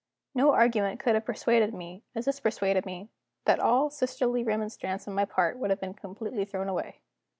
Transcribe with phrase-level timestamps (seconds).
[0.33, 3.11] No argument could have persuaded me, as this persuaded me,
[3.45, 7.01] that all sisterly remonstrance on my part would be completely thrown away.